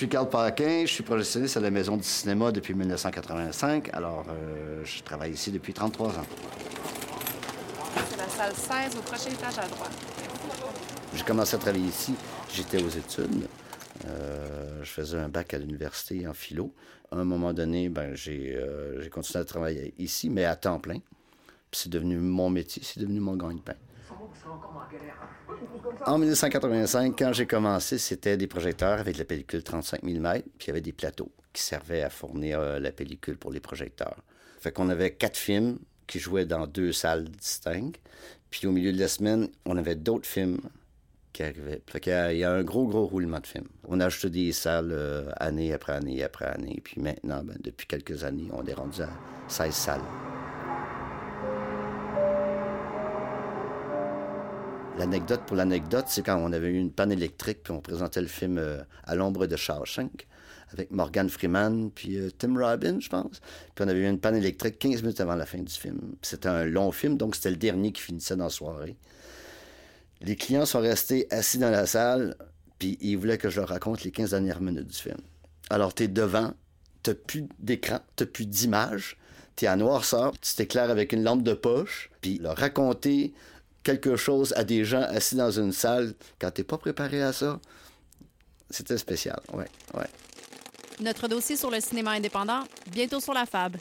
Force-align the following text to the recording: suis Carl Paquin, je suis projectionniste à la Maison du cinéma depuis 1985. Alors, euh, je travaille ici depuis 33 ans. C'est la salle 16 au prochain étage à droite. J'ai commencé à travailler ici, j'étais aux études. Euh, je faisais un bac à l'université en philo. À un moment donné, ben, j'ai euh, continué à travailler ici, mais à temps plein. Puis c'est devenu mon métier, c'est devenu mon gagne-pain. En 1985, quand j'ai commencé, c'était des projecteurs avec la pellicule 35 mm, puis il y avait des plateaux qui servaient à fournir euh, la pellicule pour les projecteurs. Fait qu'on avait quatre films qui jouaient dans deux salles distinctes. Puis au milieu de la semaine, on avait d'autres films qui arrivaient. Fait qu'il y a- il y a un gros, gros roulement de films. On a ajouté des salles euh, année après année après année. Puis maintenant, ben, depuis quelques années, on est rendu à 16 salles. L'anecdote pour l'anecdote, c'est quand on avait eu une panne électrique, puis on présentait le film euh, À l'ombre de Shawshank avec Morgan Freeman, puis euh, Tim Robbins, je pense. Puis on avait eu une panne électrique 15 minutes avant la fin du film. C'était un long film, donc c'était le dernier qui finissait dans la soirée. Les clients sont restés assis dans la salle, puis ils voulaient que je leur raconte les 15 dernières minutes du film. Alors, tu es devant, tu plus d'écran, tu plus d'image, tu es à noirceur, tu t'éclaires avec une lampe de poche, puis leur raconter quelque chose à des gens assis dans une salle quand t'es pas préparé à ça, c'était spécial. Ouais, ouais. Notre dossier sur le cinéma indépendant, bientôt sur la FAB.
suis 0.00 0.08
Carl 0.08 0.30
Paquin, 0.30 0.86
je 0.86 0.92
suis 0.94 1.02
projectionniste 1.02 1.58
à 1.58 1.60
la 1.60 1.70
Maison 1.70 1.94
du 1.94 2.04
cinéma 2.04 2.50
depuis 2.50 2.72
1985. 2.72 3.90
Alors, 3.92 4.24
euh, 4.30 4.82
je 4.82 5.02
travaille 5.02 5.32
ici 5.32 5.52
depuis 5.52 5.74
33 5.74 6.08
ans. 6.08 6.26
C'est 8.08 8.16
la 8.16 8.26
salle 8.26 8.54
16 8.54 8.96
au 8.96 9.02
prochain 9.02 9.28
étage 9.28 9.58
à 9.58 9.68
droite. 9.68 9.92
J'ai 11.14 11.22
commencé 11.22 11.54
à 11.54 11.58
travailler 11.58 11.84
ici, 11.84 12.14
j'étais 12.50 12.82
aux 12.82 12.88
études. 12.88 13.46
Euh, 14.06 14.82
je 14.82 14.88
faisais 14.88 15.18
un 15.18 15.28
bac 15.28 15.52
à 15.52 15.58
l'université 15.58 16.26
en 16.26 16.32
philo. 16.32 16.72
À 17.12 17.16
un 17.16 17.24
moment 17.24 17.52
donné, 17.52 17.90
ben, 17.90 18.14
j'ai 18.14 18.54
euh, 18.56 19.06
continué 19.10 19.42
à 19.42 19.44
travailler 19.44 19.92
ici, 19.98 20.30
mais 20.30 20.46
à 20.46 20.56
temps 20.56 20.78
plein. 20.78 21.00
Puis 21.70 21.82
c'est 21.82 21.90
devenu 21.90 22.16
mon 22.16 22.48
métier, 22.48 22.80
c'est 22.82 23.00
devenu 23.00 23.20
mon 23.20 23.36
gagne-pain. 23.36 23.74
En 26.06 26.18
1985, 26.18 27.14
quand 27.18 27.32
j'ai 27.32 27.46
commencé, 27.46 27.98
c'était 27.98 28.36
des 28.36 28.46
projecteurs 28.46 28.98
avec 29.00 29.18
la 29.18 29.24
pellicule 29.24 29.62
35 29.62 30.02
mm, 30.02 30.32
puis 30.58 30.66
il 30.66 30.66
y 30.68 30.70
avait 30.70 30.80
des 30.80 30.92
plateaux 30.92 31.30
qui 31.52 31.62
servaient 31.62 32.02
à 32.02 32.10
fournir 32.10 32.58
euh, 32.60 32.78
la 32.78 32.92
pellicule 32.92 33.36
pour 33.36 33.50
les 33.52 33.60
projecteurs. 33.60 34.16
Fait 34.60 34.72
qu'on 34.72 34.88
avait 34.88 35.12
quatre 35.12 35.36
films 35.36 35.78
qui 36.06 36.18
jouaient 36.18 36.46
dans 36.46 36.66
deux 36.66 36.92
salles 36.92 37.24
distinctes. 37.24 38.00
Puis 38.50 38.66
au 38.66 38.72
milieu 38.72 38.92
de 38.92 38.98
la 38.98 39.08
semaine, 39.08 39.48
on 39.64 39.76
avait 39.76 39.94
d'autres 39.94 40.26
films 40.26 40.58
qui 41.32 41.42
arrivaient. 41.44 41.80
Fait 41.86 42.00
qu'il 42.00 42.12
y 42.12 42.16
a- 42.16 42.32
il 42.32 42.38
y 42.40 42.44
a 42.44 42.52
un 42.52 42.62
gros, 42.64 42.86
gros 42.86 43.06
roulement 43.06 43.38
de 43.40 43.46
films. 43.46 43.68
On 43.86 44.00
a 44.00 44.06
ajouté 44.06 44.30
des 44.30 44.52
salles 44.52 44.90
euh, 44.92 45.30
année 45.38 45.72
après 45.72 45.92
année 45.92 46.22
après 46.24 46.46
année. 46.46 46.80
Puis 46.82 47.00
maintenant, 47.00 47.42
ben, 47.44 47.56
depuis 47.62 47.86
quelques 47.86 48.24
années, 48.24 48.48
on 48.52 48.64
est 48.66 48.74
rendu 48.74 49.02
à 49.02 49.08
16 49.48 49.72
salles. 49.74 50.00
L'anecdote 54.98 55.40
pour 55.46 55.56
l'anecdote, 55.56 56.06
c'est 56.08 56.22
quand 56.22 56.36
on 56.36 56.52
avait 56.52 56.68
eu 56.68 56.78
une 56.78 56.92
panne 56.92 57.12
électrique, 57.12 57.62
puis 57.62 57.72
on 57.72 57.80
présentait 57.80 58.20
le 58.20 58.26
film 58.26 58.58
euh, 58.58 58.82
À 59.04 59.14
l'ombre 59.14 59.46
de 59.46 59.56
Shawshank 59.56 60.26
avec 60.72 60.90
Morgan 60.90 61.28
Freeman, 61.28 61.90
puis 61.90 62.16
euh, 62.16 62.30
Tim 62.36 62.56
Robbins, 62.56 63.00
je 63.00 63.08
pense. 63.08 63.40
Puis 63.74 63.84
on 63.84 63.88
avait 63.88 64.00
eu 64.00 64.08
une 64.08 64.20
panne 64.20 64.36
électrique 64.36 64.78
15 64.78 65.02
minutes 65.02 65.20
avant 65.20 65.34
la 65.34 65.46
fin 65.46 65.58
du 65.58 65.72
film. 65.72 66.14
C'était 66.22 66.48
un 66.48 66.64
long 66.64 66.92
film, 66.92 67.16
donc 67.16 67.34
c'était 67.34 67.50
le 67.50 67.56
dernier 67.56 67.92
qui 67.92 68.02
finissait 68.02 68.36
dans 68.36 68.44
la 68.44 68.50
soirée. 68.50 68.96
Les 70.20 70.36
clients 70.36 70.66
sont 70.66 70.80
restés 70.80 71.26
assis 71.30 71.58
dans 71.58 71.70
la 71.70 71.86
salle, 71.86 72.36
puis 72.78 72.98
ils 73.00 73.16
voulaient 73.16 73.38
que 73.38 73.50
je 73.50 73.58
leur 73.58 73.68
raconte 73.68 74.04
les 74.04 74.10
15 74.10 74.30
dernières 74.30 74.60
minutes 74.60 74.86
du 74.86 74.96
film. 74.96 75.18
Alors, 75.70 75.94
tu 75.94 76.04
es 76.04 76.08
devant, 76.08 76.52
tu 77.02 77.14
plus 77.14 77.46
d'écran, 77.58 78.00
tu 78.16 78.26
plus 78.26 78.46
d'image, 78.46 79.16
tu 79.56 79.64
es 79.64 79.68
à 79.68 79.76
noirceur, 79.76 80.32
tu 80.40 80.54
t'éclaires 80.54 80.90
avec 80.90 81.12
une 81.12 81.24
lampe 81.24 81.42
de 81.42 81.54
poche, 81.54 82.10
puis 82.20 82.38
leur 82.38 82.56
raconter 82.56 83.32
quelque 83.82 84.16
chose 84.16 84.52
à 84.56 84.64
des 84.64 84.84
gens 84.84 85.02
assis 85.02 85.36
dans 85.36 85.50
une 85.50 85.72
salle 85.72 86.14
quand 86.40 86.50
t'es 86.50 86.64
pas 86.64 86.78
préparé 86.78 87.22
à 87.22 87.32
ça, 87.32 87.60
c'était 88.68 88.98
spécial. 88.98 89.40
Ouais, 89.52 89.68
ouais. 89.94 90.08
Notre 91.00 91.28
dossier 91.28 91.56
sur 91.56 91.70
le 91.70 91.80
cinéma 91.80 92.12
indépendant, 92.12 92.64
bientôt 92.92 93.20
sur 93.20 93.32
la 93.32 93.46
FAB. 93.46 93.76